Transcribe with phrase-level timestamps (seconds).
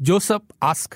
[0.00, 0.92] Joseph ask.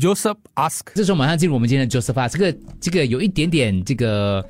[0.00, 0.80] Joseph ask.
[0.96, 4.44] 这时候马上进入我们今天的 Joseph Ask，这个这个有一点点这个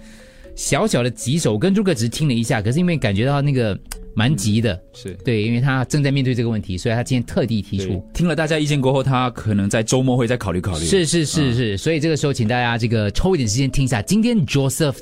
[0.57, 3.79] 小小的棘手，我跟朱哥只是听了一下，可是因为感觉到那个
[4.15, 8.03] 蛮急的，是对，因为他正在面对这个问题，所以他今天特地提出。
[8.15, 10.87] 听了大家意见过后，他可能在周末会再考虑考虑。
[10.87, 14.97] 是是是是，所以这个时候请大家这个抽一点时间听一下今天 Joseph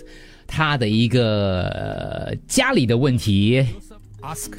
[0.48, 3.64] 他的一个、呃、家里的问题。
[4.20, 4.54] Ask.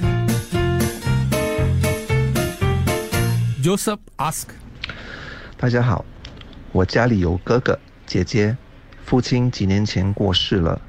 [3.68, 4.46] Joseph ask.
[5.58, 6.06] 大家好，
[6.72, 8.56] 我家里有哥哥、姐姐，
[9.04, 10.80] 父亲几年前过世了，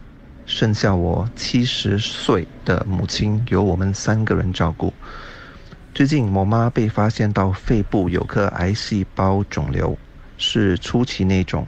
[0.46, 4.94] 剩下我七十岁的母亲由我们三个人照顾。
[5.92, 9.98] 最近我妈被发现到肺部有颗癌细胞肿瘤，
[10.36, 11.66] 是初期那种，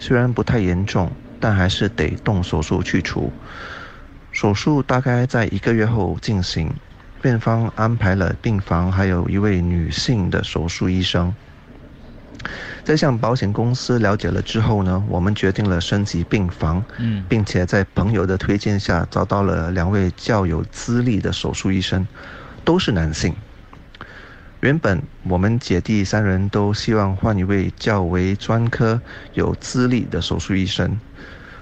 [0.00, 3.30] 虽然不太严重，但还是得动手术去除。
[4.32, 6.74] 手术大概在一个月后进行，
[7.22, 11.34] 院方安排了病房，还有一位女性的手术医生。
[12.84, 22.06] 在向保险公司了解了之后呢，我们决定了升级病房，嗯并且在朋友的推荐下找到了两位较有资历的手术医生，
[22.64, 23.34] 都是男性。
[24.60, 29.00] 原本我们姐弟三人都希望换一位较为专科、
[29.34, 30.98] 有资历的手术医生，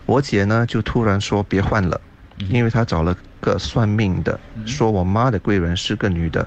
[0.05, 2.01] 我姐呢就突然说别换了，
[2.37, 6.45] 因为她找了个算命的，说我妈的贵人是个女的，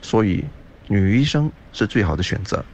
[0.00, 0.42] 所以
[0.86, 2.64] 女医生是最好的选择。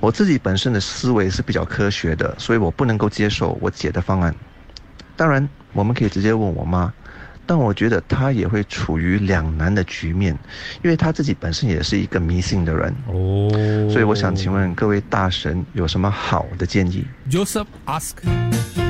[0.00, 4.34] 我自己本身的思维是比较科学的，所以我不能够接受我姐的方案。
[5.16, 6.92] 当然，我们可以直接问我妈，
[7.46, 10.36] 但我觉得她也会处于两难的局面，
[10.82, 12.92] 因为她自己本身也是一个迷信的人。
[13.06, 13.48] 哦
[13.88, 18.87] 所以我想请问各位大神有什么好的建议？Joseph ask.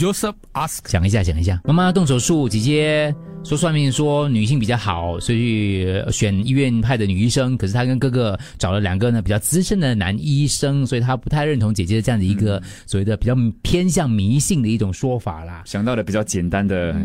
[0.00, 0.78] Joseph ask.
[0.84, 1.60] 讲一下，讲一下。
[1.62, 7.54] 妈妈要动手术，姐姐说算命说女性比较好，所以呃选医院派的女医生。
[7.54, 15.64] 可是她跟哥哥找了两个呢比较资深的男医生，所以她不太认同姐姐的这样的一个所谓的比较偏向迷信的一种说法啦。
[15.66, 16.96] 想到的比较简单的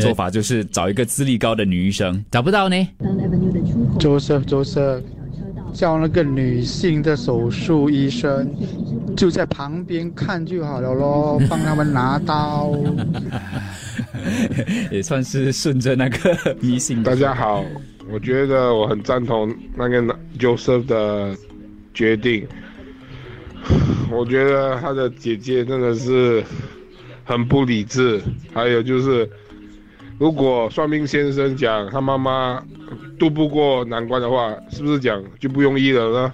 [0.00, 2.24] 做法就是找一个资历高的女医生。
[2.30, 2.76] 找不到呢
[3.98, 5.02] ？Joseph Joseph
[5.76, 8.50] 叫那个女性的手术医生
[9.14, 12.72] 就在旁边看就好了咯， 帮他们拿刀。
[14.90, 17.02] 也算是顺着那个迷信。
[17.02, 17.62] 大家好，
[18.10, 20.00] 我觉得我很赞同那个
[20.38, 21.36] Joseph 的
[21.92, 22.46] 决定。
[24.10, 26.42] 我觉得他的姐姐真的是
[27.22, 28.18] 很不理智。
[28.54, 29.28] 还有就是，
[30.18, 32.62] 如果算命先生讲他妈妈
[33.18, 36.32] 渡不过难关的话，是不是讲就不用医了呢？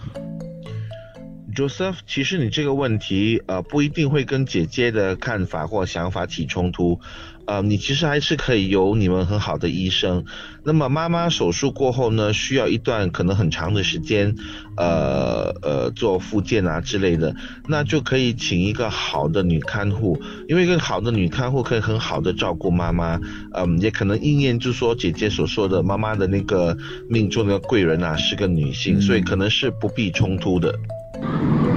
[1.54, 6.98] Joseph，其实你这个问题，呃，不一定会跟姐姐的看法或想法起冲突，
[7.46, 10.24] 呃，你其实还是可以有你们很好的医生。
[10.64, 14.34] 那么妈妈手术过后呢，需要一段可能很长的时间，
[14.76, 17.34] 呃呃，做复健啊之类的，
[17.68, 23.20] 那就可以请一个好的女看护，因为一个好的女看护可以很好的照顾妈妈，
[23.52, 26.78] 嗯，也可能应验就是说姐姐所说的，妈妈的那个
[27.10, 30.78] 命中的贵人啊是个女性，所以可能是不必冲突的。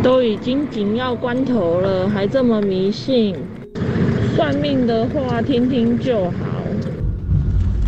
[0.04, 3.36] 都已经紧要关头了，还这么迷信？
[4.36, 6.46] 算命的话听听就好。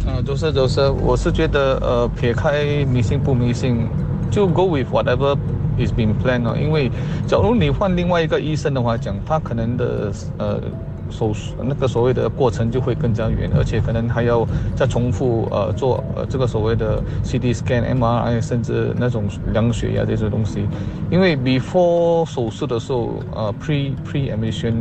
[0.06, 3.86] 啊，都是都是，我是觉得呃，撇开迷信不迷信，
[4.32, 5.38] 就 go with whatever
[5.78, 6.56] is being planned 哦。
[6.58, 6.90] 因为
[7.28, 10.62] 假如你换另外一个医生的话讲，他可能的呃
[11.10, 14.46] 手术那个所谓的过程就会更加远，而且可能还要
[14.76, 20.68] 再重复呃做呃这个所谓的 CT scan、MRI，甚至那种量血压这些东西。
[21.10, 24.74] 因为 before 手术的时候，呃 pre pre admission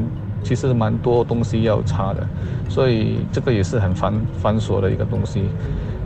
[0.42, 2.26] 其实蛮多东西要查的，
[2.68, 5.44] 所以这个也是很繁繁琐的一个东西。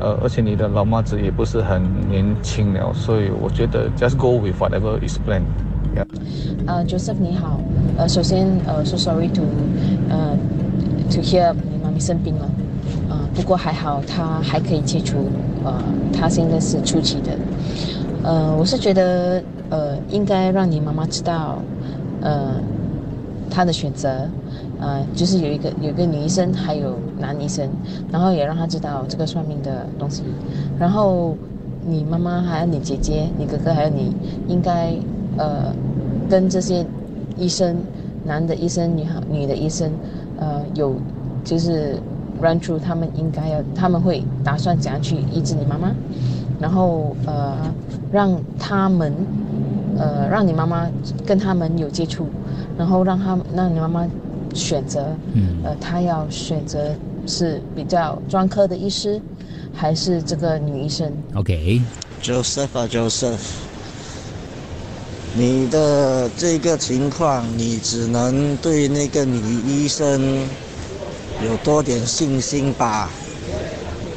[0.03, 5.43] 呃，而且你的老妈子也不是很年轻了，所以我觉得 just go with whatever is planned。
[5.95, 6.07] Yeah.
[6.67, 7.61] 呃，Joseph 你好，
[7.99, 9.43] 呃，首先呃，so sorry to
[11.11, 12.49] to hear 你妈咪生病了，
[13.09, 15.19] 呃，不过还好她还可以切除，
[15.65, 15.75] 呃，
[16.13, 17.33] 她现在是初期的，
[18.23, 21.59] 呃，我是觉得呃应该让你妈妈知道，
[22.21, 22.55] 呃，
[23.51, 24.29] 她的选择，
[24.81, 27.69] 呃，就是有一个有一个女医生，还有男医生，
[28.13, 30.23] 然后也让她知道这个算命的东西，
[30.79, 31.37] 然后
[31.87, 34.15] 你妈妈还有你姐姐、你哥哥还有你，
[34.47, 34.93] 应该
[35.37, 35.75] 呃
[36.29, 36.87] 跟这些
[37.37, 37.77] 医生，
[38.25, 39.91] 男的医生、女好女的医生，
[40.75, 40.95] 有
[41.45, 42.01] 就是
[42.41, 45.93] run through 他们应该要他们会打算怎样去医治你妈妈，
[46.61, 47.57] 然后呃
[48.13, 49.13] 让他们
[49.99, 50.89] 呃让你妈妈
[51.27, 52.27] 跟他们有接触，
[52.79, 54.07] 然后让他让你妈妈
[54.55, 55.57] 选择，嗯。
[55.65, 56.91] 呃她要选择
[57.27, 59.21] 是比较专科的医师，
[59.75, 63.39] 还是这个女医生？OK，Joseph 啊，Joseph，
[65.37, 70.21] 你的这个情况，你只能对那个女医生
[71.45, 73.09] 有多点信心吧。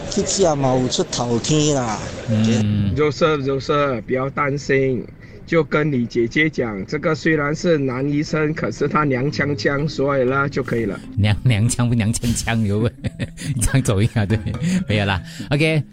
[0.10, 2.00] keep 下冇出头天啦。
[2.30, 5.06] 嗯 Joseph Joseph，不要担心，
[5.46, 11.00] 就跟你姐姐讲，这个虽然是男医生，可是他娘腔腔，所以呢就可以了。
[11.18, 12.92] 娘娘腔不娘腔腔有问，
[13.56, 14.26] 你这样走一下？
[14.26, 14.38] 对，
[14.88, 15.22] 没有啦。
[15.52, 15.84] OK。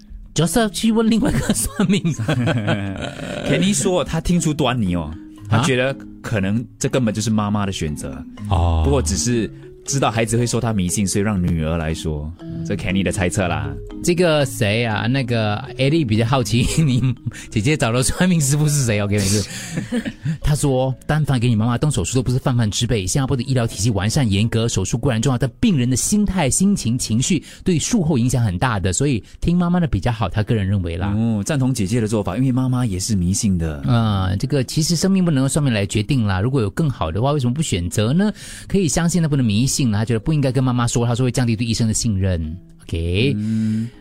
[0.41, 2.03] Joseph 去问另外一个算命。
[2.15, 5.13] 的 Kenny 说他听出端倪哦，
[5.49, 5.63] 他啊？
[5.65, 8.23] 觉得可能这根本就是妈妈的选择。
[8.49, 9.51] 哦，不过只是
[9.91, 12.33] 知道孩子会说他迷信，所以让女儿来说，
[12.65, 13.75] 这 Kenny 的猜测啦。
[14.05, 15.09] 这个谁啊？
[15.09, 17.15] 那个艾莉比较好奇，你
[17.51, 19.49] 姐姐找的算命师傅是谁？OK，没事。
[20.41, 23.05] 他说，但凡给你妈妈动手术都不是泛泛之辈。
[23.07, 30.29] 新加坡的医疗体系完善严格，手术固然重要，但病人的心态、心情、情绪对术后影响很大的，所以听妈妈的比较好。
[30.29, 31.13] 他个人认为啦。
[31.17, 33.81] 哦，赞同姐姐的做法，因为妈妈也是迷信的。
[33.83, 36.41] 啊、这个其实生命不能用算命来决定啦。
[36.41, 38.33] 如果有更好的话，为什么不选择呢？
[38.67, 40.01] 可以相信，那不能迷信啦。
[40.01, 42.57] 他觉得不应该跟妈妈说，他说会降低对医生的信任。
[42.83, 43.37] OK，、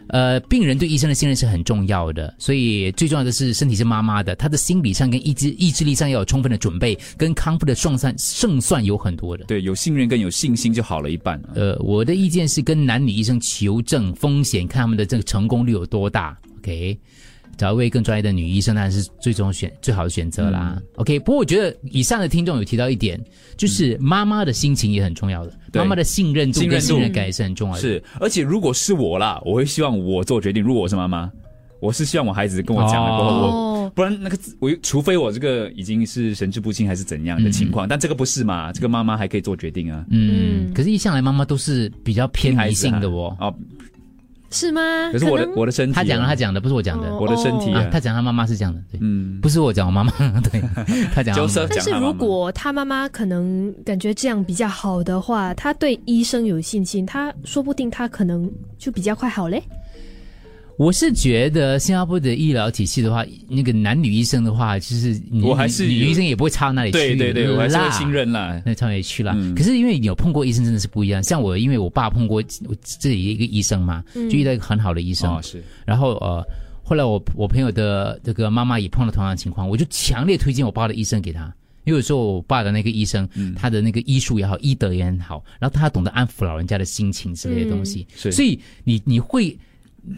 [0.08, 9.46] 呃，病人对医生的信任是很重要的，所以最重要的是身体是妈妈的，他的心理上跟意志意志力上要有充分的准备，跟康复的胜算胜算有很多的。
[9.46, 11.40] 对，有信任跟有信心就好了一半。
[11.54, 16.36] 呃，我的意见是跟男女医生求证风险，看他们的这个成功率有多大。
[16.58, 16.98] OK，
[17.60, 20.82] 找一位更专业的女医生当然是最终选最好的选择啦。
[20.96, 23.20] OK，不过我觉得以上的听众有提到一点，
[23.58, 27.82] 就是妈妈的心情也很重要的，对妈妈的信任度跟信任度信任感也是很重要的。
[27.82, 30.64] 是，而且如果是我啦，我会希望我做决定。
[30.64, 31.30] 如果我是妈妈，
[31.82, 38.72] 我是希望我孩子跟我讲了过后，哦我不然那个我除非我这个已经是神志不清还是怎样的情况，但这个不是嘛？
[38.72, 40.06] 这个妈妈还可以做决定啊。
[40.12, 43.36] 嗯，可是，一向来妈妈都是比较偏理性的哦。
[43.40, 43.54] 哦，
[44.51, 45.10] 是吗？
[45.12, 47.81] 可是我的我的身体啊，他讲了，他讲的不是我讲的，哦我的身体啊。
[47.81, 50.12] 啊，他讲他妈妈是这样的，对，嗯，不是我讲我妈妈，
[50.51, 50.62] 对，
[51.13, 51.36] 他讲。
[51.69, 59.62] 但是如果他妈妈可能感觉这样比较好的话，他对医生有信心，他说不定他可能就比较快好嘞。
[60.80, 68.62] 我是觉得新加坡的医疗体系的话，那个男女医生的话，就是你我还是女医生也不会差到那里去，对对对，我还是信任啦。
[68.66, 69.34] 那差哪里去啦？
[69.36, 71.22] 嗯可是因为你有碰过医生，真的是不一样。
[71.22, 75.30] 像我，因为我爸碰过我这里一个医生嘛，嗯就遇到一个很好的医生，
[75.86, 76.42] 然后呃，
[76.81, 81.54] 后来我我朋友的这个妈妈也碰到同样的情况，我就强烈推荐我爸的医生给他。
[81.84, 89.58] 因为有时候我爸的那个医生，嗯他的那个医术也好，医德也很好，然后他懂得安抚老人家的心情之类的东西，嗯所以你你会，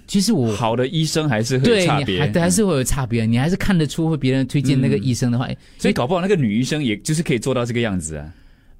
[0.07, 5.47] 其实我好的医生还是会有差别，还对还是会有差别，你还是看得出会别人推荐那个医生的话，
[5.77, 8.33] 所以搞不好那个女医生也就是可以做到这个样子啊。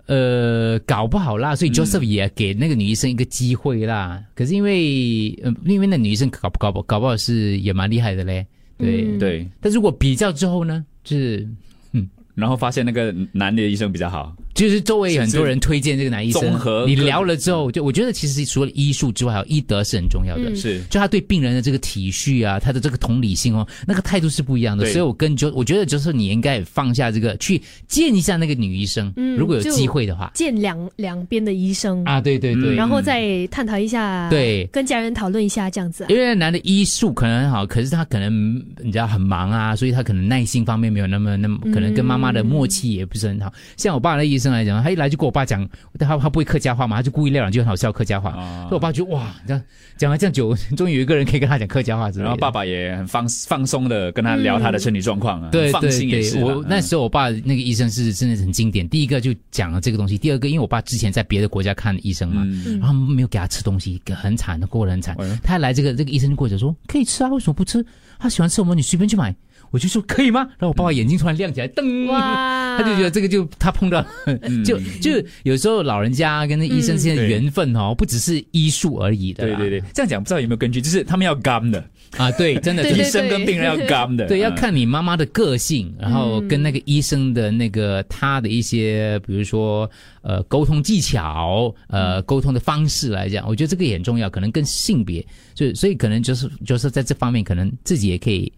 [0.07, 4.21] 呃，搞不好啦，所以嗯 Joseph 也给那个女医生一个机会啦。
[4.36, 8.45] 可是因为呃，因为那女医生搞不搞不搞不好是也蛮厉害的嘞，
[8.77, 9.19] 对、嗯。
[9.19, 9.47] 对。
[9.62, 11.47] 但如果比较之后呢，就是
[11.94, 12.09] 嗯。
[12.36, 20.52] 然后发现那个男的医生比较好，就是周围有很多人推荐这个男医生，综合你聊了之后，就我觉得其实除了医术之外，还有医德是很重要的。
[20.52, 24.86] 嗯是就他对病人的这个体恤啊，他的这个同理心哦，那个态度是不一样的。
[24.92, 30.30] 所以我跟就我觉得就是你应该也放下这个，去见一下那个女医生，嗯，如果有机会的话。
[30.36, 36.07] 见两两边的医生啊，对对对，然后再探讨一下，对跟家人讨论一下这样子啊。
[36.10, 43.52] 因为男的医术可能很好，可是他可能你知道很忙啊，所以他可能耐心方面没有那么那么，可能跟妈妈的默契也不是很好。
[43.78, 45.68] 像我爸那医生来讲，他一来就跟我爸讲，
[46.00, 48.31] 他他不会客家话嘛，他就故意撂两句很好笑客家话，
[48.64, 49.64] 所以我爸就哇，这样
[49.98, 52.26] 讲了这样久， 终于有一个人可以跟他讲客家话之类的。
[52.26, 58.88] 然后爸爸也很放放松的跟他聊他的身体状况啊，放对对对心也是，我那时候我爸那个医生是真的是很经典。
[58.88, 65.16] 第一个就讲了这个东西，第二个因为我爸之前在别的国家看医生嘛，嗯然后没有给他吃东西，很惨，过得很惨。
[65.44, 67.86] 他来这个这个医生就跟我讲说可以吃啊，为什么不吃？
[68.20, 69.36] 他喜欢吃什么你随便去买。
[69.71, 70.42] 我就说可以吗？
[70.42, 72.78] 然后我爸爸眼睛突然亮起来，噔，哇。
[72.78, 74.63] 他就觉得这个就他碰到，嗯。
[74.63, 75.11] 就就
[75.44, 79.57] 有时候老人家跟那医生之间的缘分哦，不只是医术而已的啦。
[79.57, 81.83] 对对对，这样讲不知道有没有根据，就是他们要刚的。
[82.18, 84.56] 啊，对，真的，医生跟病人要刚的，对，要嗯。
[84.56, 89.90] 看你妈妈的个性，然后跟那个医生的那个他的一些，比如说
[90.21, 95.25] 呃沟通技巧，呃沟通的方式来讲，我觉得这个也很重要，可能跟性别，
[95.56, 98.51] 所以所以可能就是就是在这方面，可能自己也可以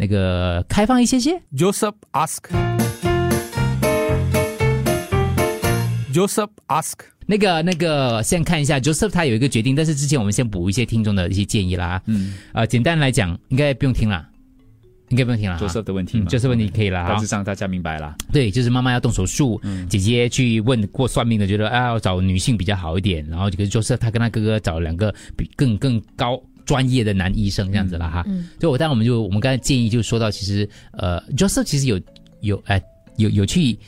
[0.00, 1.42] 那个开放一些些。
[1.56, 2.44] Joseph ask.
[6.12, 6.94] Joseph ask.
[7.26, 12.00] 那个那个，先看一下 Joseph 他有一个决定，但是之前我们先补一些听众的一些建议啦。
[12.06, 14.26] 嗯，呃，简单来讲，应该不用听了。
[15.08, 15.66] 应该不用听了哈。
[15.66, 17.14] Joseph 的问题，Joseph 问题可以了哈。
[17.14, 18.14] 大致上大家明白了。
[18.30, 28.22] 对，就是妈妈要动手术，嗯姐姐去问过算命的，觉得啊要找女性比较好一点，然后就是 Joseph 他跟他哥哥找两个比更更高专业的男医生这样子了哈。
[28.28, 31.98] 嗯就我当然我们就我们刚才建议就说到，其实呃 Joseph 其实有
[32.40, 32.80] 有哎、
[33.16, 33.78] 有有去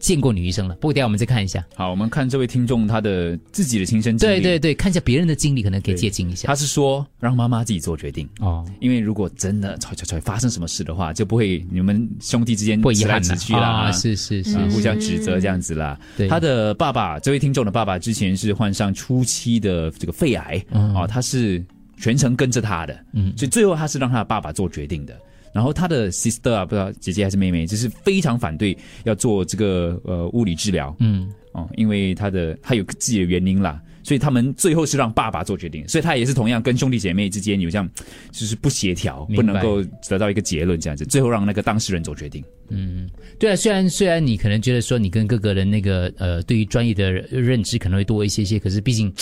[0.00, 1.64] 见过女医生了，不过等一下我们再看一下。
[1.76, 4.34] 好，我们看这位听众他的自己的亲身经历。
[4.34, 6.48] 对对对，看一下别人的经历，可能可以借鉴一下。
[6.48, 15.96] 他是说让妈妈自己做决定哦，因为如果真的吵吵吵发生什么事的话，就不会你们兄弟之间会遗憾的直去啦，啊是是是啊互相指责这样子啦。
[16.16, 21.64] 对他的爸爸，这位听众的爸爸之前是患上初期的这个肺癌嗯啊，他是
[21.96, 23.32] 全程跟着他的，嗯。
[23.36, 25.18] 所以最后他是让他的爸爸做决定的。
[25.52, 31.30] 然后他的 sister 啊，不知道姐姐还是妹妹，就是非常反对要做这个呃物理治疗，嗯。
[31.52, 37.88] 哦，因为他的他有自己的原因啦，所以他们最后是让爸爸做决定，所以他也是同样跟兄弟姐妹之间有这样
[38.30, 42.42] 就是不协调，不能够得到一个结论这样子，最后让那个当事人做决定。
[42.68, 49.12] 嗯，对啊，虽然虽然你可能觉得说你跟哥哥的那个呃，对于专业的认知可能会多一些些，可是毕竟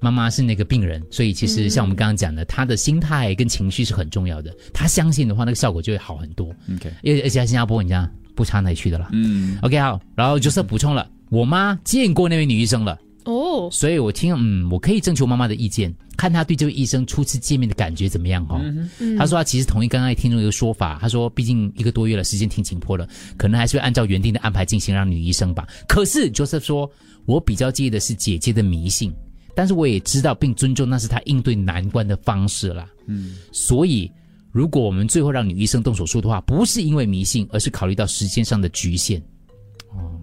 [0.00, 4.52] 妈妈是那个病人，所以其实像我们刚刚讲的，她的心态跟情绪是很重要的。
[4.74, 6.48] 她相信的话，那个效果就会好很多。
[6.74, 9.08] OK，因为而且在新加坡，你讲不差哪里去的了。
[9.12, 12.98] 嗯 OK 好，然后就是补充了，我妈见过那位女医生了。
[13.26, 18.60] 哦，所以我听，嗯，我可以征求妈妈的意见，看她对这位医生初次见面的感觉怎么样哈、
[19.00, 25.66] 嗯他说他其实同意刚刚听众一个说法，他说毕竟一个多月了，时间挺紧迫的，可能还是会按照原定的安排进行，让女医生吧。
[25.88, 26.90] 可是 Joseph 说，
[27.24, 29.12] 我比较介意的是姐姐的迷信，
[29.56, 32.88] 但是我也知道并尊重那是她应对难关的方式啦。
[33.06, 34.08] 嗯，所以
[34.52, 39.20] 如果我们最后让女医生动手术的话，不是因为迷信，而是考虑到时间上的局限。
[39.90, 40.20] 哦。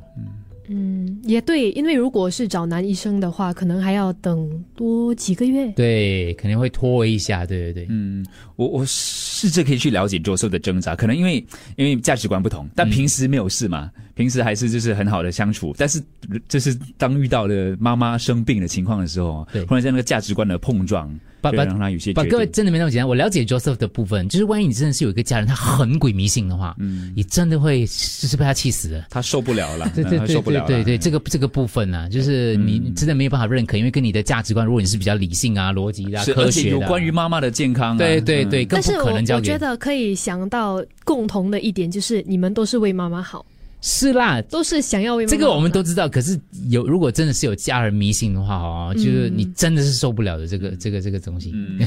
[0.70, 1.03] 嗯，
[1.34, 5.68] 也对，因为如果是找男医生的话，可能还要等多几个月。
[5.72, 7.88] 对，肯定会拖一下，对对对。
[7.90, 8.24] 嗯，
[8.56, 11.44] 我我试着可以去了解 Joseph 的挣扎，可能因为
[11.76, 16.00] 因为价值观不同，但平时没有事嘛，平时还是就是很好的相处，但是
[16.48, 21.12] 就是当遇到了妈妈生病的情况的时候，对忽然间那个价值观的碰撞，
[21.44, 23.08] 把把会让他有些各位真的没那么简单。
[23.08, 29.06] 我了解 Joseph 的部分，就是万一你真的是有一个家人，他很鬼迷信的话，嗯，你真的会就是被他气死的。
[29.12, 30.68] 他受不了了，对对对他受不了了。
[30.68, 32.94] 对对对，这个这个部分呢、就是你嗯。
[32.96, 38.68] 真的没有办法认可，因为跟你的价值观，如果你是比较理性啊、逻辑、啊、科学的啊、关于妈妈的健康啊，对对对，嗯。
[38.68, 39.52] 更不但是可能交给。
[39.52, 43.46] 我觉得可以想到共同的一点，就是你们都是为妈妈好，
[43.86, 46.08] 是啦，都是想要为妈妈这个我们都知道。
[46.08, 51.52] 可是有如果真的是有家人迷信的话哦，就是嗯你真的是受不了的这个这个这个东西。
[51.54, 51.78] 嗯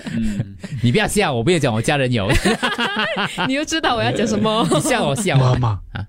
[0.84, 2.30] 你不要笑我，不要讲我家人有，
[3.48, 4.68] 你又知道我要讲什么？
[4.70, 6.06] 你笑我笑我妈妈啊。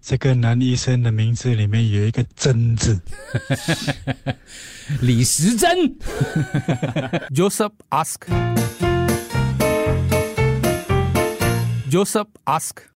[0.00, 2.98] 这个男医生的名字里面有一个“真”字，
[5.00, 5.68] 李时珍。
[7.32, 8.16] Joseph ask.
[11.88, 12.88] Joseph ask.